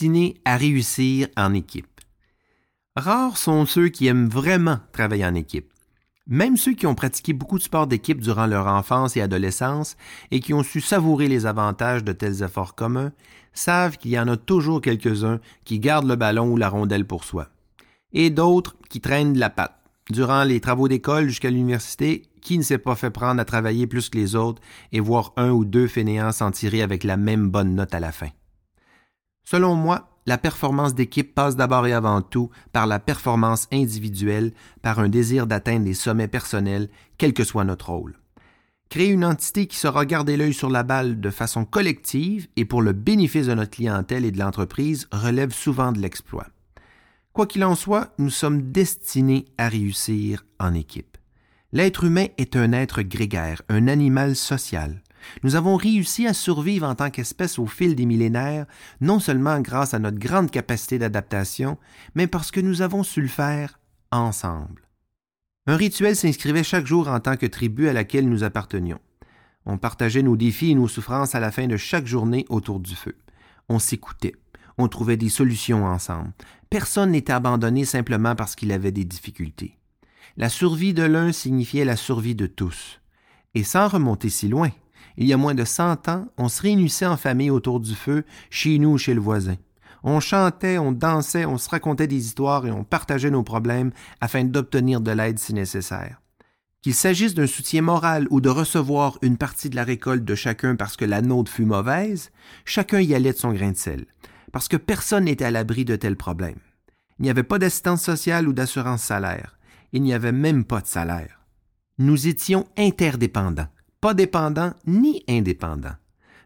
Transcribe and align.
destinés 0.00 0.40
à 0.46 0.56
réussir 0.56 1.28
en 1.36 1.52
équipe. 1.52 2.00
Rares 2.96 3.36
sont 3.36 3.66
ceux 3.66 3.88
qui 3.88 4.06
aiment 4.06 4.30
vraiment 4.30 4.78
travailler 4.92 5.26
en 5.26 5.34
équipe. 5.34 5.70
Même 6.26 6.56
ceux 6.56 6.72
qui 6.72 6.86
ont 6.86 6.94
pratiqué 6.94 7.34
beaucoup 7.34 7.58
de 7.58 7.62
sports 7.62 7.86
d'équipe 7.86 8.18
durant 8.20 8.46
leur 8.46 8.66
enfance 8.66 9.16
et 9.16 9.20
adolescence 9.20 9.98
et 10.30 10.40
qui 10.40 10.54
ont 10.54 10.62
su 10.62 10.80
savourer 10.80 11.28
les 11.28 11.44
avantages 11.44 12.02
de 12.02 12.12
tels 12.12 12.42
efforts 12.42 12.74
communs 12.74 13.12
savent 13.52 13.98
qu'il 13.98 14.12
y 14.12 14.18
en 14.18 14.28
a 14.28 14.38
toujours 14.38 14.80
quelques-uns 14.80 15.38
qui 15.64 15.80
gardent 15.80 16.08
le 16.08 16.16
ballon 16.16 16.50
ou 16.50 16.56
la 16.56 16.70
rondelle 16.70 17.06
pour 17.06 17.24
soi. 17.24 17.48
Et 18.14 18.30
d'autres 18.30 18.76
qui 18.88 19.02
traînent 19.02 19.34
de 19.34 19.40
la 19.40 19.50
patte. 19.50 19.76
Durant 20.08 20.44
les 20.44 20.60
travaux 20.60 20.88
d'école 20.88 21.28
jusqu'à 21.28 21.50
l'université, 21.50 22.22
qui 22.40 22.56
ne 22.56 22.62
s'est 22.62 22.78
pas 22.78 22.96
fait 22.96 23.10
prendre 23.10 23.40
à 23.40 23.44
travailler 23.44 23.86
plus 23.86 24.08
que 24.08 24.16
les 24.16 24.34
autres 24.34 24.62
et 24.92 25.00
voir 25.00 25.34
un 25.36 25.50
ou 25.50 25.66
deux 25.66 25.88
fainéants 25.88 26.32
s'en 26.32 26.52
tirer 26.52 26.80
avec 26.80 27.04
la 27.04 27.18
même 27.18 27.50
bonne 27.50 27.74
note 27.74 27.94
à 27.94 28.00
la 28.00 28.12
fin? 28.12 28.30
Selon 29.50 29.74
moi, 29.74 30.08
la 30.26 30.38
performance 30.38 30.94
d'équipe 30.94 31.34
passe 31.34 31.56
d'abord 31.56 31.84
et 31.84 31.92
avant 31.92 32.22
tout 32.22 32.50
par 32.72 32.86
la 32.86 33.00
performance 33.00 33.66
individuelle, 33.72 34.52
par 34.80 35.00
un 35.00 35.08
désir 35.08 35.48
d'atteindre 35.48 35.86
des 35.86 35.94
sommets 35.94 36.28
personnels, 36.28 36.88
quel 37.18 37.32
que 37.32 37.42
soit 37.42 37.64
notre 37.64 37.90
rôle. 37.90 38.16
Créer 38.90 39.08
une 39.08 39.24
entité 39.24 39.66
qui 39.66 39.76
saura 39.76 40.06
garder 40.06 40.36
l'œil 40.36 40.54
sur 40.54 40.70
la 40.70 40.84
balle 40.84 41.20
de 41.20 41.30
façon 41.30 41.64
collective 41.64 42.46
et 42.54 42.64
pour 42.64 42.80
le 42.80 42.92
bénéfice 42.92 43.48
de 43.48 43.54
notre 43.54 43.72
clientèle 43.72 44.24
et 44.24 44.30
de 44.30 44.38
l'entreprise 44.38 45.08
relève 45.10 45.52
souvent 45.52 45.90
de 45.90 45.98
l'exploit. 45.98 46.46
Quoi 47.32 47.48
qu'il 47.48 47.64
en 47.64 47.74
soit, 47.74 48.14
nous 48.18 48.30
sommes 48.30 48.70
destinés 48.70 49.46
à 49.58 49.68
réussir 49.68 50.44
en 50.60 50.74
équipe. 50.74 51.18
L'être 51.72 52.04
humain 52.04 52.26
est 52.38 52.54
un 52.54 52.70
être 52.72 53.02
grégaire, 53.02 53.62
un 53.68 53.88
animal 53.88 54.36
social. 54.36 55.02
Nous 55.42 55.56
avons 55.56 55.76
réussi 55.76 56.26
à 56.26 56.34
survivre 56.34 56.86
en 56.86 56.94
tant 56.94 57.10
qu'espèce 57.10 57.58
au 57.58 57.66
fil 57.66 57.94
des 57.94 58.06
millénaires, 58.06 58.66
non 59.00 59.20
seulement 59.20 59.60
grâce 59.60 59.94
à 59.94 59.98
notre 59.98 60.18
grande 60.18 60.50
capacité 60.50 60.98
d'adaptation, 60.98 61.78
mais 62.14 62.26
parce 62.26 62.50
que 62.50 62.60
nous 62.60 62.82
avons 62.82 63.02
su 63.02 63.20
le 63.20 63.28
faire 63.28 63.78
ensemble. 64.10 64.88
Un 65.66 65.76
rituel 65.76 66.16
s'inscrivait 66.16 66.64
chaque 66.64 66.86
jour 66.86 67.08
en 67.08 67.20
tant 67.20 67.36
que 67.36 67.46
tribu 67.46 67.88
à 67.88 67.92
laquelle 67.92 68.28
nous 68.28 68.44
appartenions. 68.44 69.00
On 69.66 69.78
partageait 69.78 70.22
nos 70.22 70.36
défis 70.36 70.70
et 70.70 70.74
nos 70.74 70.88
souffrances 70.88 71.34
à 71.34 71.40
la 71.40 71.52
fin 71.52 71.66
de 71.66 71.76
chaque 71.76 72.06
journée 72.06 72.46
autour 72.48 72.80
du 72.80 72.94
feu. 72.94 73.16
On 73.68 73.78
s'écoutait. 73.78 74.34
On 74.78 74.88
trouvait 74.88 75.18
des 75.18 75.28
solutions 75.28 75.84
ensemble. 75.84 76.32
Personne 76.70 77.10
n'était 77.10 77.32
abandonné 77.32 77.84
simplement 77.84 78.34
parce 78.34 78.56
qu'il 78.56 78.72
avait 78.72 78.92
des 78.92 79.04
difficultés. 79.04 79.76
La 80.36 80.48
survie 80.48 80.94
de 80.94 81.02
l'un 81.02 81.32
signifiait 81.32 81.84
la 81.84 81.96
survie 81.96 82.34
de 82.34 82.46
tous. 82.46 83.00
Et 83.54 83.64
sans 83.64 83.88
remonter 83.88 84.30
si 84.30 84.48
loin, 84.48 84.70
il 85.16 85.26
y 85.26 85.32
a 85.32 85.36
moins 85.36 85.54
de 85.54 85.64
cent 85.64 86.08
ans, 86.08 86.26
on 86.38 86.48
se 86.48 86.62
réunissait 86.62 87.06
en 87.06 87.16
famille 87.16 87.50
autour 87.50 87.80
du 87.80 87.94
feu, 87.94 88.24
chez 88.48 88.78
nous 88.78 88.90
ou 88.90 88.98
chez 88.98 89.14
le 89.14 89.20
voisin. 89.20 89.56
On 90.02 90.20
chantait, 90.20 90.78
on 90.78 90.92
dansait, 90.92 91.44
on 91.44 91.58
se 91.58 91.68
racontait 91.68 92.06
des 92.06 92.24
histoires 92.24 92.66
et 92.66 92.70
on 92.70 92.84
partageait 92.84 93.30
nos 93.30 93.42
problèmes 93.42 93.92
afin 94.20 94.44
d'obtenir 94.44 95.00
de 95.00 95.10
l'aide 95.10 95.38
si 95.38 95.52
nécessaire. 95.52 96.20
Qu'il 96.82 96.94
s'agisse 96.94 97.34
d'un 97.34 97.46
soutien 97.46 97.82
moral 97.82 98.26
ou 98.30 98.40
de 98.40 98.48
recevoir 98.48 99.18
une 99.20 99.36
partie 99.36 99.68
de 99.68 99.76
la 99.76 99.84
récolte 99.84 100.24
de 100.24 100.34
chacun 100.34 100.76
parce 100.76 100.96
que 100.96 101.04
la 101.04 101.20
nôtre 101.20 101.52
fut 101.52 101.66
mauvaise, 101.66 102.30
chacun 102.64 103.00
y 103.00 103.14
allait 103.14 103.34
de 103.34 103.38
son 103.38 103.52
grain 103.52 103.72
de 103.72 103.76
sel, 103.76 104.06
parce 104.52 104.68
que 104.68 104.78
personne 104.78 105.24
n'était 105.24 105.44
à 105.44 105.50
l'abri 105.50 105.84
de 105.84 105.96
tels 105.96 106.16
problèmes. 106.16 106.60
Il 107.18 107.24
n'y 107.24 107.30
avait 107.30 107.42
pas 107.42 107.58
d'assistance 107.58 108.02
sociale 108.02 108.48
ou 108.48 108.54
d'assurance 108.54 109.02
salaire. 109.02 109.58
Il 109.92 110.00
n'y 110.00 110.14
avait 110.14 110.32
même 110.32 110.64
pas 110.64 110.80
de 110.80 110.86
salaire. 110.86 111.40
Nous 111.98 112.28
étions 112.28 112.66
interdépendants 112.78 113.68
pas 114.00 114.14
dépendant 114.14 114.72
ni 114.86 115.22
indépendant. 115.28 115.94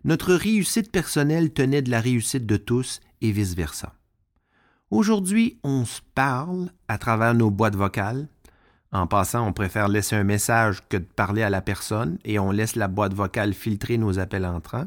Notre 0.05 0.35
réussite 0.35 0.91
personnelle 0.91 1.53
tenait 1.53 1.83
de 1.83 1.91
la 1.91 2.01
réussite 2.01 2.47
de 2.47 2.57
tous 2.57 3.01
et 3.21 3.33
vice-versa. 3.33 3.95
Aujourd'hui, 4.91 5.59
on 5.65 5.85
se 5.85 6.01
parle 6.15 6.71
à 6.89 6.99
travers 6.99 7.35
nos 7.35 7.51
boîtes 7.51 7.77
vocales. 7.77 8.29
En 8.93 9.07
passant, 9.07 9.47
on 9.47 9.53
préfère 9.53 9.89
laisser 9.89 10.15
un 10.15 10.25
message 10.25 10.81
que 10.89 10.99
de 10.99 11.05
parler 11.05 11.43
à 11.43 11.51
la 11.51 11.63
personne 11.63 12.19
et 12.25 12.39
on 12.39 12.51
laisse 12.51 12.77
la 12.77 12.87
boîte 12.87 13.15
vocale 13.15 13.55
filtrer 13.55 13.99
nos 13.99 14.19
appels 14.19 14.47
entrants. 14.47 14.87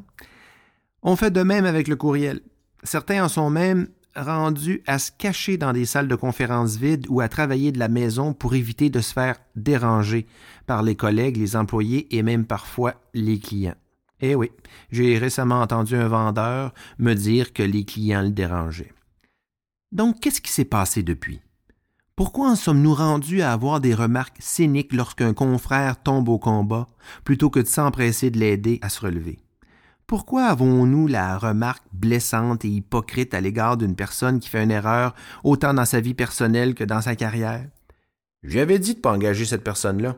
On 1.01 1.15
fait 1.15 1.31
de 1.31 1.43
même 1.43 1.65
avec 1.65 1.87
le 1.87 1.95
courriel. 1.95 2.41
Certains 2.83 3.23
en 3.23 3.27
sont 3.27 3.49
même 3.49 3.87
rendu 4.17 4.81
à 4.87 4.99
se 4.99 5.11
cacher 5.11 5.57
dans 5.57 5.73
des 5.73 5.85
salles 5.85 6.07
de 6.07 6.15
conférences 6.15 6.75
vides 6.75 7.05
ou 7.09 7.21
à 7.21 7.29
travailler 7.29 7.71
de 7.71 7.79
la 7.79 7.87
maison 7.87 8.33
pour 8.33 8.55
éviter 8.55 8.89
de 8.89 8.99
se 8.99 9.13
faire 9.13 9.37
déranger 9.55 10.27
par 10.65 10.83
les 10.83 10.95
collègues, 10.95 11.37
les 11.37 11.55
employés 11.55 12.15
et 12.15 12.23
même 12.23 12.45
parfois 12.45 12.95
les 13.13 13.39
clients. 13.39 13.75
Eh 14.19 14.35
oui, 14.35 14.51
j'ai 14.91 15.17
récemment 15.17 15.61
entendu 15.61 15.95
un 15.95 16.07
vendeur 16.07 16.73
me 16.97 17.13
dire 17.13 17.53
que 17.53 17.63
les 17.63 17.85
clients 17.85 18.23
le 18.23 18.31
dérangeaient. 18.31 18.93
Donc, 19.91 20.19
qu'est-ce 20.19 20.41
qui 20.41 20.51
s'est 20.51 20.65
passé 20.65 21.03
depuis? 21.03 21.41
Pourquoi 22.15 22.49
en 22.49 22.55
sommes-nous 22.55 22.95
rendus 22.95 23.43
à 23.43 23.53
avoir 23.53 23.79
des 23.79 23.93
remarques 23.93 24.37
cyniques 24.39 24.93
lorsqu'un 24.93 25.33
confrère 25.33 26.01
tombe 26.01 26.29
au 26.29 26.39
combat, 26.39 26.87
plutôt 27.23 27.51
que 27.51 27.59
de 27.59 27.67
s'empresser 27.67 28.31
de 28.31 28.39
l'aider 28.39 28.79
à 28.81 28.89
se 28.89 29.01
relever? 29.01 29.37
Pourquoi 30.07 30.45
avons-nous 30.45 31.05
la 31.07 31.37
remarque 31.37 31.83
blessante 31.91 32.63
et 32.63 32.69
hypocrite 32.69 33.33
à 33.33 33.41
l'égard 33.41 33.75
d'une 33.75 33.97
personne 33.97 34.39
qui 34.39 34.47
fait 34.47 34.63
une 34.63 34.71
erreur 34.71 35.13
autant 35.43 35.73
dans 35.73 35.83
sa 35.83 35.99
vie 35.99 36.13
personnelle 36.13 36.75
que 36.75 36.85
dans 36.85 37.01
sa 37.01 37.17
carrière? 37.17 37.67
J'avais 38.41 38.79
dit 38.79 38.95
de 38.95 38.99
pas 39.01 39.11
engager 39.11 39.43
cette 39.43 39.65
personne-là. 39.65 40.15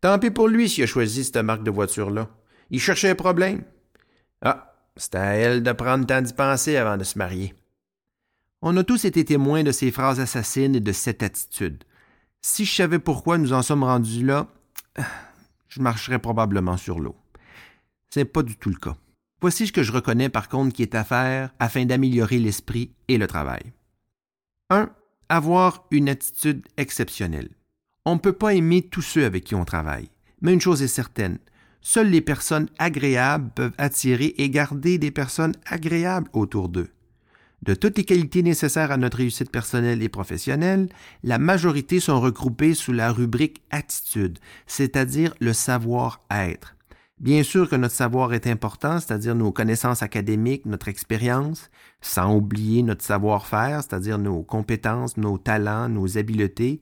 Tant 0.00 0.20
pis 0.20 0.30
pour 0.30 0.46
lui 0.46 0.68
s'il 0.68 0.84
a 0.84 0.86
choisi 0.86 1.24
cette 1.24 1.38
marque 1.38 1.64
de 1.64 1.70
voiture-là. 1.72 2.28
Il 2.70 2.78
cherchait 2.80 3.10
un 3.10 3.16
problème. 3.16 3.64
Ah, 4.40 4.72
c'était 4.96 5.18
à 5.18 5.34
elle 5.34 5.64
de 5.64 5.72
prendre 5.72 6.02
le 6.02 6.06
temps 6.06 6.22
d'y 6.22 6.32
penser 6.32 6.76
avant 6.76 6.96
de 6.96 7.02
se 7.02 7.18
marier. 7.18 7.56
On 8.62 8.76
a 8.76 8.84
tous 8.84 9.04
été 9.04 9.24
témoins 9.24 9.64
de 9.64 9.72
ces 9.72 9.90
phrases 9.90 10.20
assassines 10.20 10.76
et 10.76 10.80
de 10.80 10.92
cette 10.92 11.24
attitude. 11.24 11.82
Si 12.40 12.64
je 12.64 12.72
savais 12.72 13.00
pourquoi 13.00 13.36
nous 13.36 13.52
en 13.52 13.62
sommes 13.62 13.82
rendus 13.82 14.24
là, 14.24 14.46
je 15.66 15.82
marcherais 15.82 16.20
probablement 16.20 16.76
sur 16.76 17.00
l'eau. 17.00 17.16
Ce 18.14 18.20
n'est 18.20 18.24
pas 18.24 18.44
du 18.44 18.56
tout 18.56 18.70
le 18.70 18.76
cas. 18.76 18.94
Voici 19.40 19.68
ce 19.68 19.72
que 19.72 19.84
je 19.84 19.92
reconnais 19.92 20.28
par 20.28 20.48
contre 20.48 20.74
qui 20.74 20.82
est 20.82 20.96
à 20.96 21.04
faire 21.04 21.54
afin 21.60 21.84
d'améliorer 21.84 22.38
l'esprit 22.38 22.90
et 23.06 23.18
le 23.18 23.28
travail. 23.28 23.72
1. 24.70 24.90
Avoir 25.28 25.86
une 25.92 26.08
attitude 26.08 26.66
exceptionnelle. 26.76 27.50
On 28.04 28.14
ne 28.14 28.20
peut 28.20 28.32
pas 28.32 28.54
aimer 28.54 28.82
tous 28.82 29.02
ceux 29.02 29.24
avec 29.24 29.44
qui 29.44 29.54
on 29.54 29.64
travaille, 29.64 30.10
mais 30.40 30.52
une 30.52 30.60
chose 30.60 30.82
est 30.82 30.88
certaine, 30.88 31.38
seules 31.80 32.10
les 32.10 32.20
personnes 32.20 32.68
agréables 32.78 33.50
peuvent 33.54 33.74
attirer 33.78 34.34
et 34.38 34.50
garder 34.50 34.98
des 34.98 35.10
personnes 35.10 35.54
agréables 35.66 36.30
autour 36.32 36.68
d'eux. 36.68 36.90
De 37.62 37.74
toutes 37.74 37.98
les 37.98 38.04
qualités 38.04 38.42
nécessaires 38.42 38.92
à 38.92 38.96
notre 38.96 39.18
réussite 39.18 39.50
personnelle 39.50 40.02
et 40.02 40.08
professionnelle, 40.08 40.88
la 41.22 41.38
majorité 41.38 42.00
sont 42.00 42.20
regroupées 42.20 42.74
sous 42.74 42.92
la 42.92 43.12
rubrique 43.12 43.62
attitude, 43.70 44.38
c'est-à-dire 44.66 45.34
le 45.40 45.52
savoir-être. 45.52 46.77
Bien 47.20 47.42
sûr 47.42 47.68
que 47.68 47.74
notre 47.74 47.94
savoir 47.94 48.32
est 48.32 48.46
important, 48.46 49.00
c'est-à-dire 49.00 49.34
nos 49.34 49.50
connaissances 49.50 50.02
académiques, 50.02 50.66
notre 50.66 50.86
expérience, 50.86 51.68
sans 52.00 52.34
oublier 52.34 52.84
notre 52.84 53.04
savoir-faire, 53.04 53.82
c'est-à-dire 53.82 54.18
nos 54.18 54.42
compétences, 54.42 55.16
nos 55.16 55.36
talents, 55.36 55.88
nos 55.88 56.16
habiletés, 56.16 56.80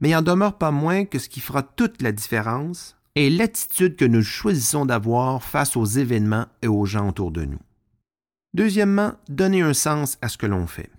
mais 0.00 0.10
il 0.10 0.16
en 0.16 0.22
demeure 0.22 0.58
pas 0.58 0.70
moins 0.70 1.06
que 1.06 1.18
ce 1.18 1.30
qui 1.30 1.40
fera 1.40 1.62
toute 1.62 2.02
la 2.02 2.12
différence 2.12 2.96
est 3.16 3.30
l'attitude 3.30 3.96
que 3.96 4.04
nous 4.04 4.22
choisissons 4.22 4.84
d'avoir 4.84 5.42
face 5.42 5.76
aux 5.76 5.86
événements 5.86 6.46
et 6.62 6.68
aux 6.68 6.84
gens 6.84 7.08
autour 7.08 7.30
de 7.30 7.46
nous. 7.46 7.58
Deuxièmement, 8.54 9.14
donner 9.28 9.62
un 9.62 9.74
sens 9.74 10.18
à 10.20 10.28
ce 10.28 10.36
que 10.38 10.46
l'on 10.46 10.66
fait. 10.66 10.90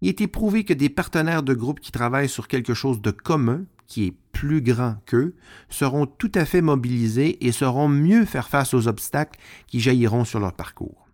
Il 0.00 0.08
est 0.08 0.20
éprouvé 0.20 0.64
que 0.64 0.74
des 0.74 0.88
partenaires 0.88 1.42
de 1.42 1.54
groupe 1.54 1.80
qui 1.80 1.92
travaillent 1.92 2.28
sur 2.28 2.46
quelque 2.46 2.74
chose 2.74 3.00
de 3.00 3.10
commun 3.10 3.64
qui 3.88 4.06
est 4.06 4.14
plus 4.32 4.62
grand 4.62 4.96
qu'eux, 5.06 5.34
seront 5.68 6.06
tout 6.06 6.30
à 6.34 6.44
fait 6.44 6.60
mobilisés 6.60 7.44
et 7.44 7.50
sauront 7.50 7.88
mieux 7.88 8.24
faire 8.24 8.48
face 8.48 8.74
aux 8.74 8.86
obstacles 8.86 9.40
qui 9.66 9.80
jailliront 9.80 10.24
sur 10.24 10.38
leur 10.38 10.52
parcours. 10.52 11.08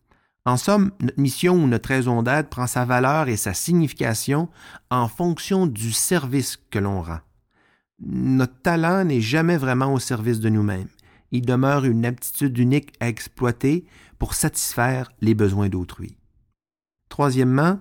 En 0.44 0.58
somme, 0.58 0.90
notre 1.00 1.18
mission 1.18 1.54
ou 1.54 1.66
notre 1.66 1.88
raison 1.88 2.22
d'être 2.22 2.50
prend 2.50 2.66
sa 2.66 2.84
valeur 2.84 3.28
et 3.28 3.38
sa 3.38 3.54
signification 3.54 4.50
en 4.90 5.08
fonction 5.08 5.66
du 5.66 5.90
service 5.90 6.58
que 6.70 6.78
l'on 6.78 7.00
rend. 7.00 7.20
Notre 8.00 8.60
talent 8.60 9.04
n'est 9.04 9.22
jamais 9.22 9.56
vraiment 9.56 9.94
au 9.94 9.98
service 9.98 10.40
de 10.40 10.50
nous-mêmes. 10.50 10.88
Il 11.30 11.46
demeure 11.46 11.86
une 11.86 12.04
aptitude 12.04 12.58
unique 12.58 12.92
à 13.00 13.08
exploiter 13.08 13.86
pour 14.18 14.34
satisfaire 14.34 15.10
les 15.20 15.34
besoins 15.34 15.70
d'autrui. 15.70 16.18
Troisièmement, 17.08 17.78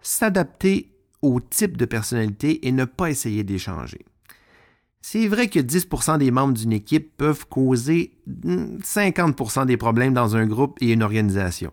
s'adapter 0.00 0.92
au 1.20 1.40
type 1.40 1.76
de 1.76 1.84
personnalité 1.84 2.66
et 2.66 2.72
ne 2.72 2.84
pas 2.84 3.10
essayer 3.10 3.44
d'échanger. 3.44 4.06
C'est 5.00 5.28
vrai 5.28 5.48
que 5.48 5.60
10% 5.60 6.18
des 6.18 6.30
membres 6.30 6.54
d'une 6.54 6.72
équipe 6.72 7.16
peuvent 7.16 7.46
causer 7.46 8.18
50% 8.28 9.62
hmm, 9.62 9.66
des 9.66 9.76
problèmes 9.76 10.14
dans 10.14 10.36
un 10.36 10.46
groupe 10.46 10.78
et 10.80 10.92
une 10.92 11.02
organisation. 11.02 11.72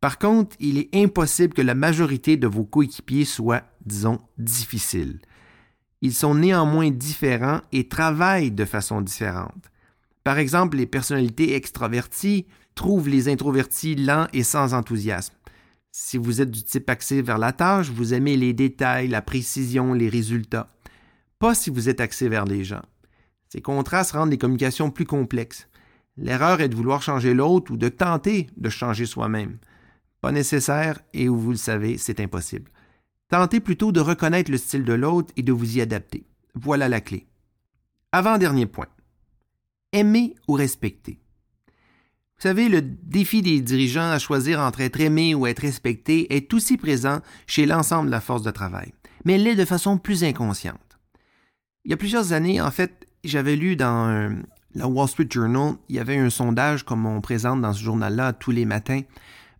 Par 0.00 0.18
contre, 0.18 0.54
il 0.60 0.78
est 0.78 0.94
impossible 0.94 1.54
que 1.54 1.62
la 1.62 1.74
majorité 1.74 2.36
de 2.36 2.46
vos 2.46 2.64
coéquipiers 2.64 3.24
soient, 3.24 3.62
disons, 3.84 4.20
difficiles. 4.36 5.18
Ils 6.02 6.14
sont 6.14 6.34
néanmoins 6.34 6.90
différents 6.90 7.60
et 7.72 7.88
travaillent 7.88 8.52
de 8.52 8.64
façon 8.64 9.00
différente. 9.00 9.70
Par 10.22 10.38
exemple, 10.38 10.76
les 10.76 10.86
personnalités 10.86 11.54
extraverties 11.54 12.46
trouvent 12.74 13.08
les 13.08 13.28
introvertis 13.28 13.96
lents 13.96 14.28
et 14.32 14.44
sans 14.44 14.74
enthousiasme. 14.74 15.34
Si 15.90 16.16
vous 16.16 16.40
êtes 16.40 16.50
du 16.50 16.62
type 16.62 16.88
axé 16.90 17.22
vers 17.22 17.38
la 17.38 17.52
tâche, 17.52 17.90
vous 17.90 18.14
aimez 18.14 18.36
les 18.36 18.52
détails, 18.52 19.08
la 19.08 19.22
précision, 19.22 19.94
les 19.94 20.08
résultats. 20.08 20.68
Pas 21.38 21.54
si 21.54 21.70
vous 21.70 21.88
êtes 21.88 22.00
axé 22.00 22.28
vers 22.28 22.44
les 22.44 22.64
gens. 22.64 22.82
Ces 23.48 23.62
contrastes 23.62 24.12
rendent 24.12 24.30
les 24.30 24.38
communications 24.38 24.90
plus 24.90 25.06
complexes. 25.06 25.68
L'erreur 26.16 26.60
est 26.60 26.68
de 26.68 26.74
vouloir 26.74 27.00
changer 27.00 27.32
l'autre 27.32 27.72
ou 27.72 27.76
de 27.76 27.88
tenter 27.88 28.48
de 28.56 28.68
changer 28.68 29.06
soi-même. 29.06 29.58
Pas 30.20 30.32
nécessaire 30.32 31.00
et 31.14 31.28
vous 31.28 31.50
le 31.50 31.56
savez, 31.56 31.96
c'est 31.96 32.20
impossible. 32.20 32.70
Tentez 33.28 33.60
plutôt 33.60 33.92
de 33.92 34.00
reconnaître 34.00 34.50
le 34.50 34.58
style 34.58 34.84
de 34.84 34.92
l'autre 34.92 35.32
et 35.36 35.42
de 35.42 35.52
vous 35.52 35.76
y 35.76 35.80
adapter. 35.80 36.26
Voilà 36.54 36.88
la 36.88 37.00
clé. 37.00 37.26
Avant-dernier 38.10 38.66
point. 38.66 38.88
Aimer 39.92 40.34
ou 40.48 40.54
respecter. 40.54 41.20
Vous 42.38 42.42
savez, 42.42 42.68
le 42.68 42.82
défi 42.82 43.42
des 43.42 43.60
dirigeants 43.60 44.10
à 44.10 44.18
choisir 44.18 44.60
entre 44.60 44.80
être 44.80 45.00
aimé 45.00 45.34
ou 45.34 45.46
être 45.46 45.60
respecté 45.60 46.34
est 46.34 46.52
aussi 46.52 46.76
présent 46.76 47.20
chez 47.46 47.66
l'ensemble 47.66 48.06
de 48.06 48.12
la 48.12 48.20
force 48.20 48.42
de 48.42 48.50
travail, 48.50 48.92
mais 49.24 49.38
l'est 49.38 49.56
de 49.56 49.64
façon 49.64 49.98
plus 49.98 50.24
inconsciente. 50.24 50.87
Il 51.84 51.90
y 51.90 51.94
a 51.94 51.96
plusieurs 51.96 52.32
années, 52.32 52.60
en 52.60 52.70
fait, 52.70 53.06
j'avais 53.24 53.56
lu 53.56 53.76
dans 53.76 54.42
la 54.74 54.86
Wall 54.86 55.08
Street 55.08 55.28
Journal, 55.30 55.74
il 55.88 55.96
y 55.96 55.98
avait 55.98 56.16
un 56.16 56.30
sondage 56.30 56.84
comme 56.84 57.06
on 57.06 57.20
présente 57.20 57.60
dans 57.60 57.72
ce 57.72 57.82
journal-là 57.82 58.32
tous 58.32 58.50
les 58.50 58.64
matins 58.64 59.00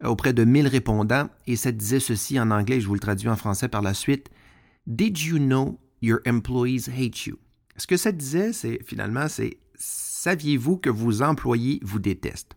euh, 0.05 0.09
auprès 0.09 0.33
de 0.33 0.45
1000 0.45 0.69
répondants 0.69 1.29
et 1.47 1.57
ça 1.57 1.73
disait 1.73 2.01
ceci 2.01 2.39
en 2.39 2.51
anglais, 2.51 2.81
je 2.81 2.87
vous 2.87 2.95
le 2.95 3.01
traduis 3.01 3.29
en 3.29 3.37
français 3.37 3.69
par 3.69 3.83
la 3.83 3.95
suite. 3.95 4.29
Did 4.87 5.19
you 5.19 5.39
know 5.39 5.81
your 6.03 6.21
employees 6.27 6.89
hate 6.89 7.27
you? 7.27 7.37
Ce 7.77 7.87
que 7.87 7.97
ça 7.97 8.13
disait, 8.13 8.53
c'est 8.53 8.81
finalement, 8.85 9.29
c'est 9.29 9.59
saviez-vous 9.75 10.79
que 10.79 10.91
vos 10.91 11.23
employés 11.23 11.81
vous 11.83 11.99
détestent? 11.99 12.57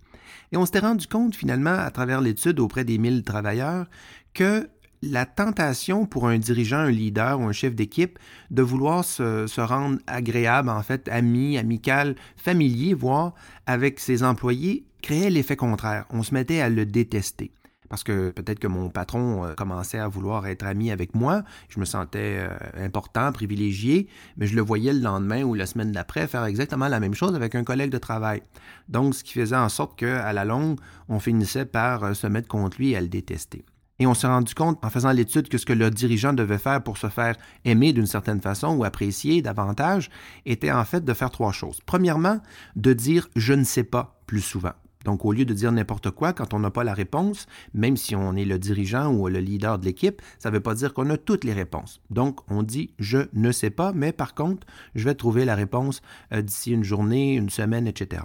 Et 0.51 0.57
on 0.57 0.65
s'était 0.65 0.79
rendu 0.79 1.07
compte 1.07 1.35
finalement 1.35 1.77
à 1.77 1.89
travers 1.91 2.21
l'étude 2.21 2.59
auprès 2.59 2.83
des 2.83 2.97
1000 2.97 3.23
travailleurs 3.23 3.87
que 4.33 4.67
la 5.01 5.25
tentation 5.25 6.06
pour 6.06 6.27
un 6.27 6.38
dirigeant, 6.38 6.77
un 6.77 6.92
leader 6.92 7.39
ou 7.39 7.44
un 7.44 7.51
chef 7.51 7.75
d'équipe 7.75 8.19
de 8.51 8.62
vouloir 8.62 9.03
se, 9.03 9.59
rendre 9.62 10.00
agréable, 10.07 10.69
en 10.69 10.83
fait, 10.83 11.07
ami, 11.09 11.57
amical, 11.57 12.15
familier, 12.36 12.94
voire 12.94 13.33
avec 13.65 14.00
ses 14.00 14.24
employés, 14.24 14.86
créait 15.01 15.30
l'effet 15.30 15.56
contraire. 15.56 16.06
On 16.12 16.24
se 16.24 16.33
mettait 16.33 16.62
à 16.62 16.69
le 16.69 16.86
détester. 16.86 17.51
Parce 17.89 18.06
que 18.06 18.30
peut-être 18.30 18.59
que 18.59 18.68
mon 18.68 18.89
patron 18.89 19.44
euh, 19.44 19.53
commençait 19.53 20.00
à 20.00 20.07
vouloir 20.07 20.48
être 20.48 20.63
ami 20.63 20.92
avec 20.92 21.13
moi, 21.13 21.44
je 21.68 21.77
me 21.77 21.83
sentais 21.83 22.38
euh, 22.38 22.86
important, 22.86 23.33
privilégié, 23.33 24.07
mais 24.38 24.47
je 24.47 24.56
le 24.56 24.62
voyais 24.62 24.94
le 24.94 25.01
lendemain 25.01 25.44
ou 25.44 25.56
la 25.56 25.65
semaine 25.65 25.92
d'après 25.92 26.25
faire 26.27 26.45
exactement 26.45 26.88
la 26.88 27.01
même 27.01 27.15
chose 27.15 27.36
avec 27.36 27.54
un 27.54 27.65
collègue 27.65 27.92
de 27.92 27.97
travail. 27.97 28.44
Donc, 28.88 29.13
ce 29.13 29.25
qui 29.25 29.33
faisait 29.33 29.57
en 29.57 29.68
sorte 29.68 30.00
qu'à 30.00 30.31
la 30.31 30.45
longue, 30.45 30.80
on 31.09 31.19
finissait 31.19 31.65
par 31.65 32.06
euh, 32.06 32.13
se 32.13 32.27
mettre 32.27 32.47
contre 32.47 32.77
lui 32.77 32.92
et 32.92 32.95
à 32.95 33.01
le 33.01 33.09
détester. 33.09 33.65
Et 33.99 34.07
on 34.07 34.13
s'est 34.13 34.27
rendu 34.27 34.55
compte 34.55 34.83
en 34.83 34.89
faisant 34.89 35.11
l'étude 35.11 35.47
que 35.47 35.57
ce 35.57 35.65
que 35.65 35.73
le 35.73 35.91
dirigeant 35.91 36.33
devait 36.33 36.57
faire 36.57 36.81
pour 36.81 36.97
se 36.97 37.07
faire 37.07 37.35
aimer 37.65 37.93
d'une 37.93 38.07
certaine 38.07 38.41
façon 38.41 38.75
ou 38.75 38.83
apprécier 38.83 39.41
davantage 39.41 40.09
était 40.45 40.71
en 40.71 40.83
fait 40.85 41.05
de 41.05 41.13
faire 41.13 41.29
trois 41.29 41.51
choses. 41.51 41.79
Premièrement, 41.85 42.39
de 42.75 42.93
dire 42.93 43.27
je 43.35 43.53
ne 43.53 43.63
sais 43.63 43.83
pas 43.83 44.19
plus 44.25 44.41
souvent. 44.41 44.73
Donc, 45.05 45.25
au 45.25 45.33
lieu 45.33 45.45
de 45.45 45.53
dire 45.53 45.71
n'importe 45.71 46.11
quoi 46.11 46.33
quand 46.33 46.53
on 46.53 46.59
n'a 46.59 46.71
pas 46.71 46.83
la 46.83 46.93
réponse, 46.93 47.47
même 47.73 47.97
si 47.97 48.15
on 48.15 48.35
est 48.35 48.45
le 48.45 48.59
dirigeant 48.59 49.11
ou 49.13 49.27
le 49.27 49.39
leader 49.39 49.79
de 49.79 49.85
l'équipe, 49.85 50.21
ça 50.39 50.49
ne 50.49 50.55
veut 50.55 50.61
pas 50.61 50.75
dire 50.75 50.94
qu'on 50.94 51.09
a 51.09 51.17
toutes 51.17 51.44
les 51.44 51.53
réponses. 51.53 52.01
Donc, 52.09 52.39
on 52.49 52.63
dit 52.63 52.94
je 52.99 53.19
ne 53.33 53.51
sais 53.51 53.71
pas, 53.71 53.94
mais 53.94 54.11
par 54.11 54.35
contre, 54.35 54.67
je 54.95 55.05
vais 55.05 55.15
trouver 55.15 55.45
la 55.45 55.55
réponse 55.55 56.01
euh, 56.33 56.41
d'ici 56.41 56.71
une 56.71 56.83
journée, 56.83 57.35
une 57.35 57.49
semaine, 57.49 57.87
etc. 57.87 58.23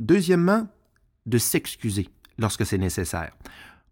Deuxièmement, 0.00 0.68
de 1.26 1.38
s'excuser 1.38 2.08
lorsque 2.38 2.64
c'est 2.64 2.78
nécessaire. 2.78 3.32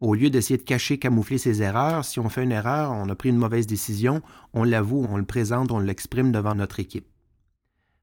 Au 0.05 0.13
lieu 0.13 0.29
d'essayer 0.29 0.59
de 0.59 0.63
cacher, 0.65 0.99
camoufler 0.99 1.39
ses 1.39 1.63
erreurs, 1.63 2.05
si 2.05 2.21
on 2.21 2.29
fait 2.29 2.43
une 2.43 2.53
erreur, 2.53 2.93
on 2.93 3.09
a 3.09 3.15
pris 3.15 3.31
une 3.31 3.39
mauvaise 3.39 3.67
décision, 3.67 4.21
on 4.53 4.63
l'avoue, 4.63 5.07
on 5.09 5.17
le 5.17 5.25
présente, 5.25 5.73
on 5.73 5.79
l'exprime 5.79 6.31
devant 6.31 6.55
notre 6.55 6.79
équipe. 6.79 7.07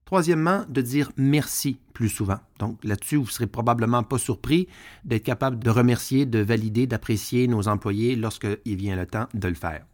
Troisièmement, 0.06 0.65
de 0.68 0.81
dire 0.81 1.12
merci 1.15 1.77
plus 1.94 2.09
souvent. 2.09 2.39
Donc 2.57 2.83
là-dessus, 2.83 3.18
vous 3.18 3.25
ne 3.25 3.30
serez 3.30 3.45
probablement 3.45 4.01
pas 4.01 4.18
surpris 4.18 4.68
d'être 5.06 5.21
capable 5.21 5.63
de 5.63 5.69
remercier, 5.69 6.25
de 6.25 6.39
valider, 6.39 6.88
d'apprécier 6.88 7.48
nos 7.48 7.68
employés 7.68 8.15
lorsqu'il 8.15 8.57
vient 8.77 8.95
le 8.95 9.06
temps 9.06 9.27
de 9.36 9.48
le 9.48 9.53
faire. 9.53 9.86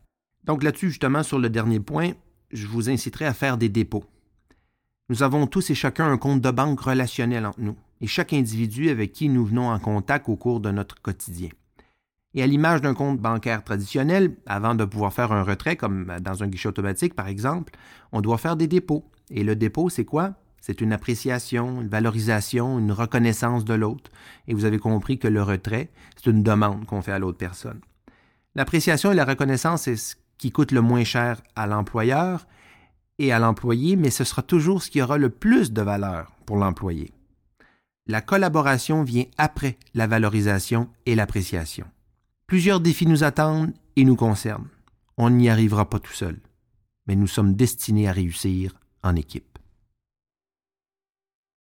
Donc 0.45 0.63
là-dessus, 0.63 0.91
justement, 0.91 1.23
sur 1.23 1.39
le 1.39 1.49
dernier 1.49 1.81
point, 1.81 2.13
je 2.53 2.67
vous 2.67 2.89
inciterai 2.89 3.25
à 3.25 3.33
faire 3.33 3.57
des 3.57 3.67
dépôts. 3.67 4.05
Nous 5.09 5.23
avons 5.23 5.45
tous 5.45 5.71
et 5.71 5.75
chacun 5.75 6.09
un 6.09 6.17
compte 6.17 6.39
de 6.39 6.51
banque 6.51 6.79
relationnel 6.79 7.45
entre 7.45 7.59
nous 7.59 7.75
et 7.99 8.07
chaque 8.07 8.31
individu 8.31 8.91
avec 8.91 9.11
qui 9.11 9.27
nous 9.27 9.45
venons 9.45 9.69
en 9.69 9.79
contact 9.79 10.29
au 10.29 10.37
cours 10.37 10.61
de 10.61 10.71
notre 10.71 11.01
quotidien. 11.01 11.49
Et 12.37 12.43
à 12.43 12.45
l'image 12.45 12.81
d'un 12.81 12.93
compte 12.93 13.19
bancaire 13.19 13.63
traditionnel, 13.63 14.35
avant 14.45 14.75
de 14.75 14.85
pouvoir 14.85 15.11
faire 15.11 15.31
un 15.31 15.41
retrait, 15.41 15.75
comme 15.75 16.05
dans 16.21 16.43
un 16.43 16.47
guichet 16.47 16.69
automatique 16.69 17.15
par 17.15 17.27
exemple, 17.27 17.73
on 18.11 18.21
doit 18.21 18.37
faire 18.37 18.55
des 18.55 18.67
dépôts. 18.67 19.09
Et 19.31 19.43
le 19.43 19.55
dépôt, 19.55 19.89
c'est 19.89 20.05
quoi? 20.05 20.35
C'est 20.61 20.79
une 20.79 20.93
appréciation, 20.93 21.81
une 21.81 21.87
valorisation, 21.87 22.77
une 22.77 22.91
reconnaissance 22.91 23.65
de 23.65 23.73
l'autre. 23.73 24.11
Et 24.47 24.53
vous 24.53 24.65
avez 24.65 24.77
compris 24.77 25.17
que 25.17 25.27
le 25.27 25.41
retrait, 25.41 25.89
c'est 26.15 26.29
une 26.29 26.43
demande 26.43 26.85
qu'on 26.85 27.01
fait 27.01 27.11
à 27.11 27.17
l'autre 27.17 27.39
personne. 27.39 27.81
L'appréciation 28.53 29.11
et 29.11 29.15
la 29.15 29.25
reconnaissance, 29.25 29.81
c'est 29.81 29.95
ce 29.95 30.15
qui 30.37 30.51
coûte 30.51 30.71
le 30.71 30.81
moins 30.81 31.03
cher 31.03 31.41
à 31.55 31.65
l'employeur 31.65 32.45
et 33.17 33.31
à 33.31 33.39
l'employé, 33.39 33.95
mais 33.95 34.11
ce 34.11 34.23
sera 34.23 34.43
toujours 34.43 34.83
ce 34.83 34.91
qui 34.91 35.01
aura 35.01 35.17
le 35.17 35.31
plus 35.31 35.73
de 35.73 35.81
valeur 35.81 36.33
pour 36.45 36.57
l'employé. 36.57 37.11
La 38.05 38.21
collaboration 38.21 39.01
vient 39.01 39.25
après 39.39 39.79
la 39.95 40.05
valorisation 40.05 40.87
et 41.07 41.15
l'appréciation. 41.15 41.87
Plusieurs 42.47 42.79
défis 42.79 43.07
nous 43.07 43.25
attendent 43.25 43.73
et 43.97 44.05
nous 44.05 44.15
concernent. 44.15 44.69
On 45.17 45.29
n'y 45.29 45.49
arrivera 45.49 45.89
pas 45.89 45.99
tout 45.99 46.13
seul, 46.13 46.39
mais 47.05 47.17
nous 47.17 47.27
sommes 47.27 47.55
destinés 47.55 48.07
à 48.07 48.13
réussir 48.13 48.79
en 49.03 49.17
équipe. 49.17 49.56